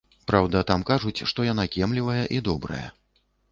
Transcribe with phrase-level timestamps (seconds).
[0.29, 2.83] Праўда, там кажуць, што яна кемлівая і добрая.